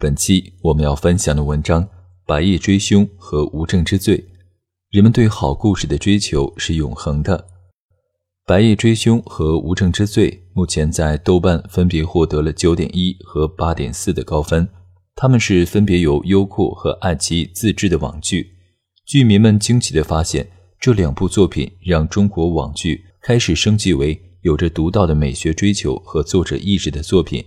[0.00, 1.84] 本期我们要分享的文章
[2.24, 4.16] 《白夜追凶和无证之罪》。
[4.88, 7.36] 人们对好故事的追求是永恒的。
[8.46, 14.66] 《白夜追凶和无证之罪》目前在豆瓣分别获得了九点一和八点四的高分。
[15.16, 18.54] 它们是分别由优酷和爱奇艺自制的网剧。
[19.04, 20.48] 剧迷们惊奇地发现，
[20.80, 27.44] 这两部作品让中国网剧开始升级为有着独到的美学追求和作者意志的作品。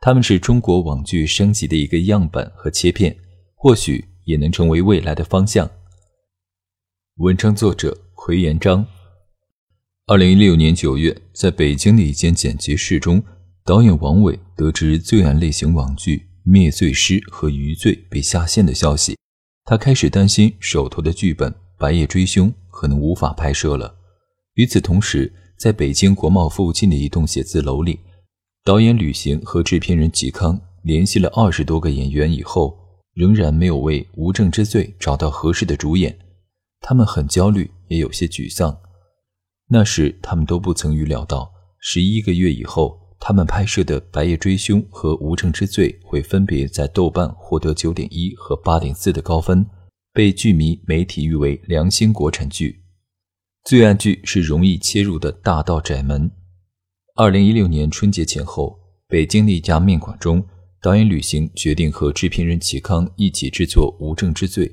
[0.00, 3.16] 他们是中国网剧升级的一个样本和切片，
[3.54, 5.68] 或许也能成为未来的方向。
[7.16, 8.86] 文章作者奎延章。
[10.06, 13.22] 二零一六年九月，在北京的一间剪辑室中，
[13.64, 19.16] 导演王伟得知罪案类型网剧《灭罪师》和《余罪》被下线的消息，
[19.64, 23.96] 他开始担心手头的剧本《白夜追凶》可能无法拍摄了。
[24.54, 27.98] 与此同时，在北京国贸附近的一栋写字楼里。
[28.66, 32.76] 导演吕行和制片人嵇康联系了二十多个演员以后，
[33.14, 36.18] 仍然没有为《无证之罪》找到合适的主演，
[36.80, 38.76] 他们很焦虑，也有些沮丧。
[39.68, 49.64] 那时，他们都不曾预料到，十一个月以后，他们拍摄的《白夜追凶》和《无证之罪》会分别在豆瓣获得九点一和八点四的高分，
[50.12, 52.82] 被剧迷媒体誉为良心国产剧。
[53.62, 56.28] 罪案剧是容易切入的大道窄门。
[57.18, 58.78] 二零一六年春节前后，
[59.08, 60.46] 北京的一家面馆中，
[60.82, 64.68] 导演吕行决定和制片人齐康一起制作《无证之罪》。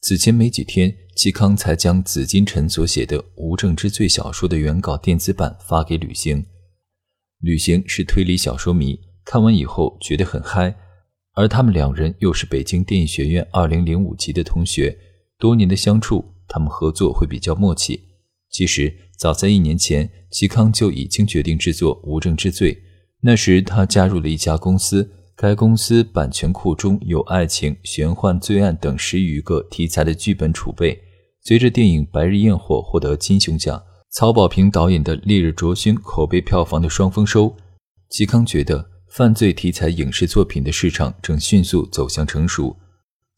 [0.00, 6.42] 此前没几天，齐康才将紫金陈所写的《无证之罪》小说的原稿电子版发给吕行。
[7.40, 10.74] 吕行是推理小说迷，看完以后觉得很嗨，
[11.34, 14.96] 而他们两人又是北京电影学院二零零五级的同学，
[15.38, 18.07] 多年的相处，他们合作会比较默契。
[18.50, 22.74] 其实早在一年前，嵇康就已经决定制作《无证之罪》。
[23.20, 31.00] 那时他加入了一家公司，该公司版权库中有爱情、玄幻、罪案等十余个题材的剧本储备。
[31.42, 37.56] 随着电影《白日焰火》获得金熊奖，曹保平导演的《烈日灼心》口碑票房的双丰收，
[38.10, 42.76] 嵇康觉得犯罪题材影视作品的市场正迅速走向成熟。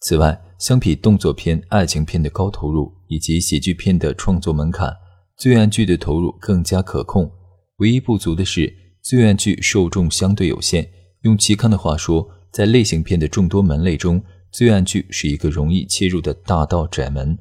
[0.01, 4.97] 此外，相比动作片、爱情片的高投入以及喜剧片的创作门槛，
[5.37, 7.31] 罪案剧的投入更加可控。
[7.77, 10.91] 唯一不足的是，罪案剧受众相对有限。
[11.23, 17.37] 用齐康的话说，在类型片的众多门类中，罪案剧是一个容易切入的大道窄门。《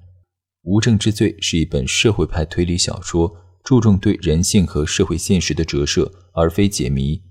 [0.64, 3.34] 无证之罪》是一本社会派推理小说，
[3.64, 7.22] 注重对人性和社会现实的折射，而非解谜。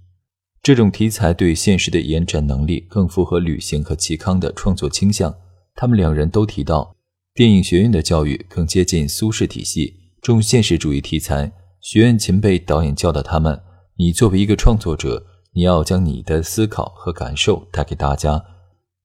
[0.69, 5.35] 这种题材对现实的延展能力更符合吕行和齐康的创作倾向。
[5.75, 6.95] 他们两人都提到，
[7.35, 11.51] 电影学院的教育更接近苏式体系，重现实主义题材。
[11.81, 13.59] 学院前辈导演教导他们：
[13.97, 15.25] 你作为一个创作者，
[15.55, 18.45] 你要将你的思考和感受带给大家。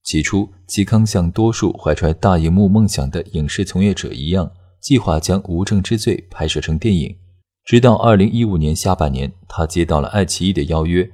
[0.04, 4.52] 起初，齐康像多数怀揣大荧幕梦想的影视从业者一样，
[4.82, 7.16] 计划将《无证之罪》拍摄成电影。
[7.64, 11.10] 直到2015年下半年，他接到了爱奇艺的邀约。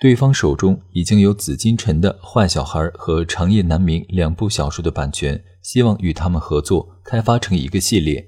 [0.00, 8.26] 对方手中已经有紫金陈的《坏小孩》和《长夜难明》两部小说的版权，希望与他们合作开发成一个系列。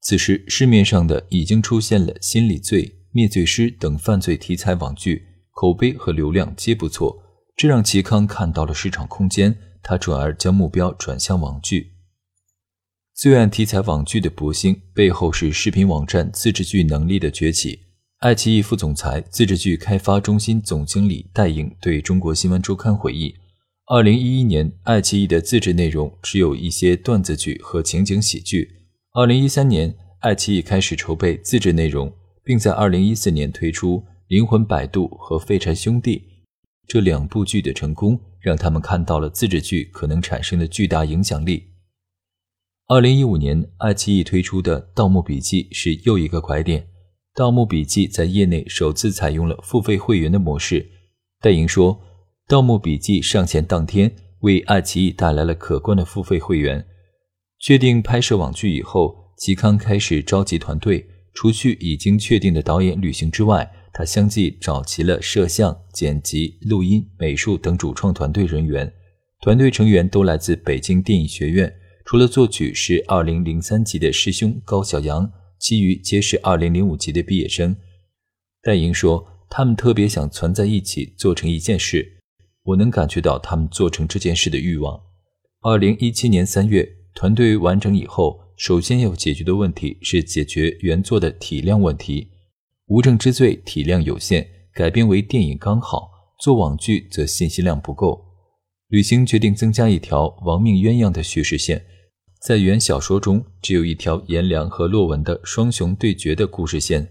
[0.00, 7.22] 此时市面上的已经出现了《心理罪》《灭罪师》等犯罪题材网剧，口碑和流量皆不错，
[7.54, 11.96] 这让齐康看到了市场空间，他转而将目标转向网剧。
[13.14, 17.89] 罪案题材网剧的博兴背后是视频网站自制剧能力的崛起。
[18.20, 23.34] 爱奇艺副总裁、自制剧开发中心总经理戴颖对中国新闻周刊回忆：，
[23.86, 28.68] 二零一一年，爱奇艺的自制内容只有一些段子剧和情景喜剧；，
[29.14, 32.12] 二零一三年，爱奇艺开始筹备自制内容，
[32.44, 33.96] 并在二零一四年推出
[34.28, 36.18] 《灵魂摆渡》和《废柴兄弟》
[36.86, 41.68] 这两部剧的成功，让他们看到了自制剧可能产生的巨大影响力。
[42.86, 46.82] 二零一五年，爱奇艺推出的《盗墓笔记》是又一个拐点。
[47.34, 50.90] 《盗墓笔记》在业内首次采用了付费会员的模式。
[51.40, 51.94] 戴莹说，
[52.48, 56.84] 《盗墓笔记》上线当天，为爱奇艺带来了可观的付费会员。
[57.60, 61.06] 确定拍摄网剧以后，嵇康开始召集团队。
[61.32, 68.92] 除去已经确定的导演旅行之外，他相继找齐了摄像、剪辑、录音、美术等主创团队人员。
[69.40, 71.72] 团队成员都来自北京电影学院，
[72.04, 77.76] 除了作曲是2003级的师兄高晓阳，其余皆是2005级的毕业生。
[78.62, 82.18] 戴莹说：“他们特别想存在一起做成一件事，
[82.64, 84.98] 我能感觉到他们做成这件事的欲望。”
[85.60, 92.22] 二零一七年三月，团队完成以后，首先要解决的问题是解决原作的体量问题。
[92.86, 96.10] 《无证之罪》体量有限，改编为电影刚好，
[96.40, 98.24] 做网剧则信息量不够。
[98.88, 101.84] 吕行决定增加一条亡命鸳鸯的叙事线，
[102.40, 107.06] 在原小说中只有一条颜良和洛文的双雄对决的故事线，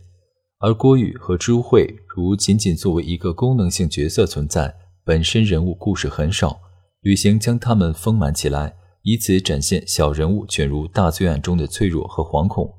[0.58, 4.74] 而郭宇和朱慧如仅仅作为一个功能性角色存在，
[5.06, 6.60] 本身人物故事很少。
[7.02, 12.74] 旅行将他们丰满起来，以此展现小人物卷入大罪案中的脆弱和惶恐。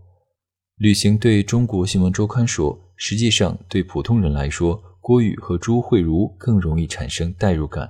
[0.76, 7.88] 旅行对中国新闻周刊说：“实际上，对普通人来说，郭宇和朱慧如更容易产生代入感。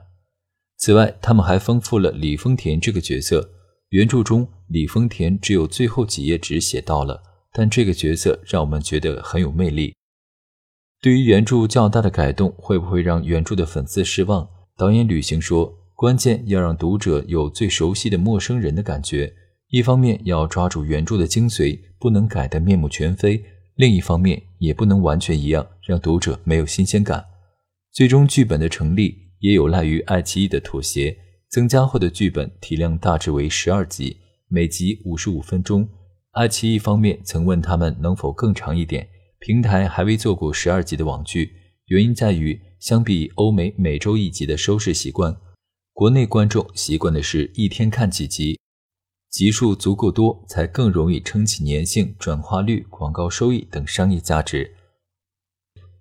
[0.76, 3.50] 此外，他们还丰富了李丰田这个角色。
[3.90, 7.22] 原著中，李丰田只有最后几页纸写到了，
[7.52, 9.94] 但这个角色让我们觉得很有魅力。
[11.00, 14.48] 对于原著较大的改动，会不会让原著的粉丝失望？
[14.76, 19.34] 导演吕行说。”关键要让读者有最熟悉的陌生人的感觉，
[19.68, 23.42] 一方面要抓住原著的精髓，不能改得面目全非；
[23.74, 27.22] 另一方面也不能完全一样，让读者没有新鲜感。
[27.92, 31.14] 最终剧本的成立也有赖于爱奇艺的妥协，
[31.50, 35.88] 增加后的剧本体量大致为十二集，每集五十五分钟。
[36.30, 39.08] 爱奇艺方面曾问他们能否更长一点，
[39.40, 41.52] 平台还未做过十二集的网剧，
[41.86, 45.36] 原因在于相比欧美每周一集的收视习惯。
[45.92, 48.60] 国内观众习惯的是一天看几集，
[49.28, 54.76] 集数足够多才更容易撑起粘性、转化率、广告收益等商业价值。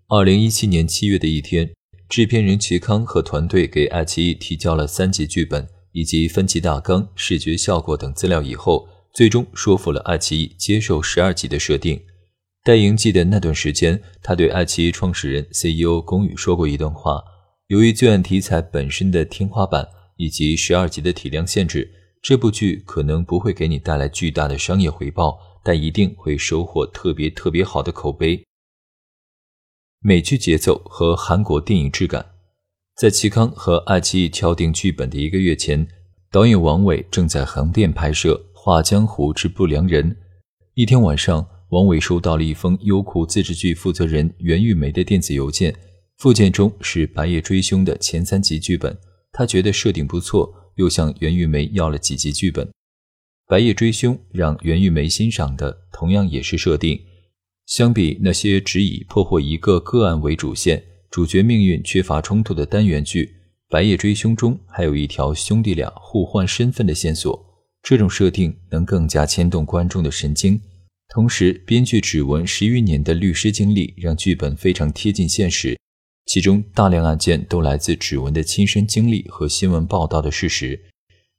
[0.10, 1.72] 二零一七年七月的一天，
[2.10, 12.02] 制片人齐康和团队给爱奇艺提交了三集剧本以及分集大纲、视觉效果等资料以后，最终说服了爱奇艺接受十二集的设定。
[12.64, 17.22] 戴莹记得那段时间，他对爱奇艺创始人 CEO 龚宇说过一段话。
[17.68, 21.92] 由于罪案题材本身的天花板以及十二集的体量限制，
[22.24, 28.44] 这部剧可能不会给你带来巨大的商业回报，但一定会收获特别特别好的口碑。
[30.02, 32.26] 美剧节奏和韩国电影质感，
[32.96, 35.86] 在齐康和爱奇艺敲定剧本的一个月前，
[36.32, 40.12] 导演王伟正在横店拍摄《画江湖之不良人》。
[40.74, 45.76] 一天晚上，王伟收到了一封优酷自制剧负责人袁玉梅的电子邮件。
[46.18, 48.98] 附件中是《白夜追凶》的前三集剧本，
[49.34, 52.66] 他觉得设定不错，又向袁玉梅要了几集剧本。
[53.50, 57.02] 《白夜追凶》让袁玉梅欣赏的同样也是设定。
[57.70, 63.26] 相比那些只以破获一个个案为主线、主角命运缺乏冲突的单元剧，
[63.70, 67.40] 《白夜追凶》中还有一条兄弟俩互换身份的线索，
[67.84, 70.60] 这种设定能更加牵动观众的神经。
[71.14, 75.78] 同时，编剧指纹十余年的律师经历，让剧本非常贴近现实。
[76.26, 80.80] 其中大量案件都来自指纹的亲身经历和新闻报道的事实，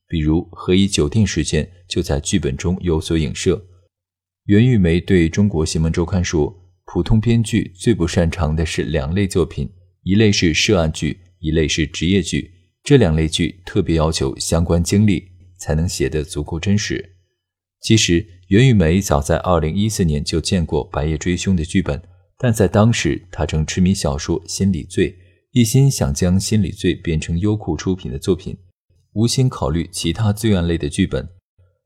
[0.06, 3.60] 比如何以酒店事件就在剧本中有所影射。
[4.50, 6.52] 袁玉梅对中国新闻周刊说
[6.84, 9.70] ：“普通编剧最不擅长的是两类作品，
[10.02, 12.50] 一类是涉案剧，一类是职业剧。
[12.82, 15.22] 这两类剧特别要求相关经历，
[15.56, 17.14] 才能写得足够真实。”
[17.80, 22.02] 其实，袁玉梅早在2014年就见过《白夜追凶》的剧本。
[22.36, 25.12] 但在当时，她正痴迷小说《心理罪》，
[25.52, 28.58] 一心想将《心理罪》变成优酷出品的作品，
[29.12, 31.28] 无心考虑其他罪案类的剧本。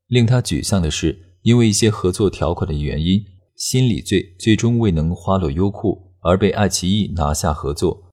[0.09, 3.21] 令他沮丧的是，因为一些合作条款的原因，
[3.55, 8.11] 《心理罪》最终未能花落优酷，而被爱奇艺拿下合作。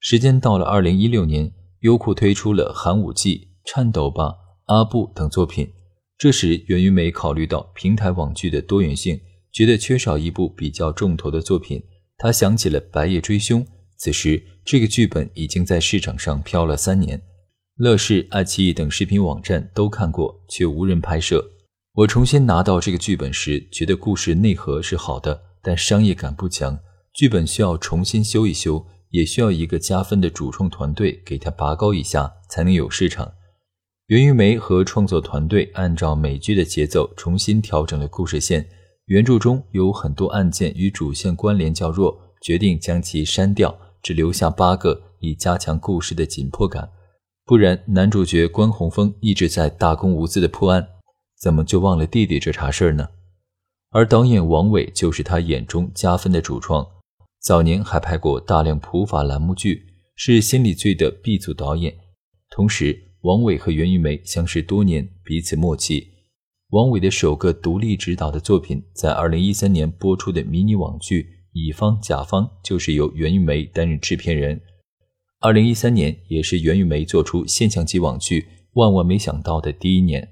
[0.00, 4.34] 时间到了二零一六年，优酷推出了《寒武纪》《颤抖吧
[4.68, 5.70] 阿布》等作品。
[6.16, 9.20] 这时，袁云梅考虑到平台网剧的多元性。
[9.52, 11.82] 觉得缺少一部比较重头的作品，
[12.16, 13.62] 他想起了《白夜追凶》。
[13.98, 17.20] 此时，这个剧本已经在市场上飘了三年，
[17.76, 21.44] 乐视、爱奇艺等视频网站都看过，却无人拍摄。
[21.94, 26.78] 我重新拿到这个剧本时，觉得故事内核是好的，但商业感不强，
[27.12, 33.30] 剧本需要重新修一修，也需要一个加分的主创团队给他拔高一下，才能有市场。
[34.06, 38.66] 袁玉梅和创作团队按照美剧的节奏重新调整了故事线。
[39.06, 46.88] 原著中有很多案件与主线关联较弱，决定将其删掉，只留下八个，以加强故事的紧迫感。
[47.44, 50.88] 不然，男主角关宏峰一直在大公无私的破案，
[51.42, 53.08] 怎么就忘了弟弟这茬事儿呢？
[53.90, 56.86] 而导演王伟就是他眼中加分的主创，
[57.40, 59.82] 早年还拍过大量普法栏目剧，
[60.14, 61.92] 是《心理罪》的 B 组导演。
[62.48, 66.06] 同时，王伟和袁玉梅相识多年，彼此默契。
[66.68, 71.22] 王伟的首个独立执导的作品，在二零一三年播出的迷你网剧
[71.54, 74.60] 《乙方甲方》，就是由袁玉梅担任制片人。
[75.40, 78.40] 二零一三年也是袁玉梅做出现象级网剧
[78.74, 80.30] 《万万没想到》的第一年。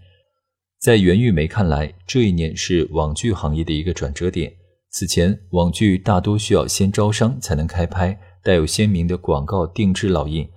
[0.80, 4.50] 在袁玉梅看来，这一年是网剧行业的一个转折点。
[4.88, 10.48] 此前，网剧大多需要先招商才能开拍，带有鲜明的广告定制烙印。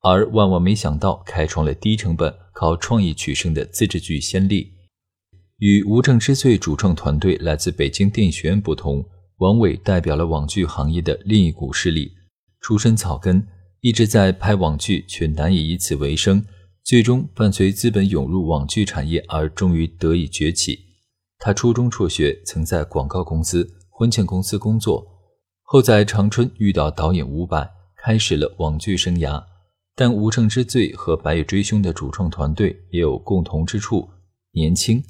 [0.00, 4.74] 而万万没想到，开创了低成本、靠创意取胜的自制剧先例。
[5.58, 9.04] 与《无证之罪》主创团队来自北京电影学院不同，
[9.38, 12.12] 王伟代表了网剧行业的另一股势力，
[12.60, 13.44] 出身草根，
[13.80, 16.44] 一直在拍网剧，却难以以此为生。
[16.84, 20.78] 最终伴随资本涌入网剧产业，而终于得以崛起。
[21.38, 25.02] 他初中辍学，曾在广告公司、婚庆公司工作，
[25.62, 29.42] 后在长春遇到导演伍佰，开始了网剧生涯。
[29.96, 34.10] 但《无证之罪》和《白夜追凶》的主创团队也有共同之处：
[34.52, 35.02] 年轻。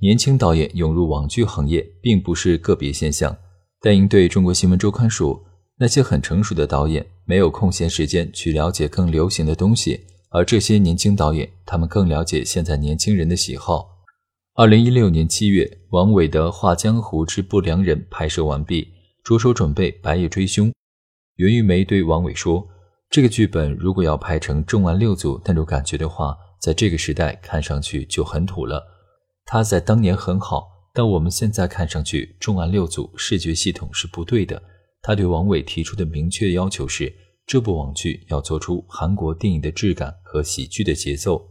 [0.00, 3.34] 年轻导演涌入网剧行业并不是个别现象。
[3.80, 5.42] 但应对中国新闻周刊说
[5.80, 13.88] ：“那些很成熟的导演没有空闲时间去了解更流行的东西，而这些年轻导演，他们更了解现在年轻人的喜好。”
[14.54, 18.88] 二零一六年七月，王伟的《画江湖之不良人》拍摄完毕，
[19.24, 20.68] 着手准备《白夜追凶》。
[21.36, 22.68] 袁玉梅对王伟说。
[23.10, 28.84] 这个剧本如果要拍成重案六组那种感觉的话，在这个时代看上去就很土了。
[29.46, 34.62] 它在当年很好，但我们现在看上去重案六组视觉系统是不对的。
[35.00, 37.10] 他对王伟提出的明确要求是，
[37.48, 41.48] 这部网剧要做出韩国电影的质感和喜剧的节奏。